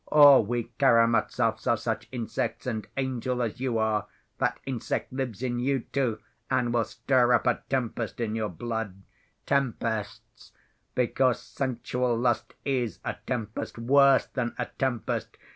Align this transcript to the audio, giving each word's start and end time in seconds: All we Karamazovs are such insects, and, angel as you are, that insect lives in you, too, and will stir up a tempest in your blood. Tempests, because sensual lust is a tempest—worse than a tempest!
All 0.07 0.43
we 0.43 0.71
Karamazovs 0.79 1.67
are 1.67 1.77
such 1.77 2.07
insects, 2.11 2.65
and, 2.65 2.87
angel 2.97 3.39
as 3.43 3.59
you 3.59 3.77
are, 3.77 4.07
that 4.39 4.59
insect 4.65 5.13
lives 5.13 5.43
in 5.43 5.59
you, 5.59 5.81
too, 5.93 6.17
and 6.49 6.73
will 6.73 6.85
stir 6.85 7.33
up 7.33 7.45
a 7.45 7.61
tempest 7.69 8.19
in 8.19 8.33
your 8.33 8.49
blood. 8.49 9.03
Tempests, 9.45 10.53
because 10.95 11.39
sensual 11.39 12.17
lust 12.17 12.55
is 12.65 12.97
a 13.05 13.17
tempest—worse 13.27 14.25
than 14.25 14.55
a 14.57 14.65
tempest! 14.79 15.37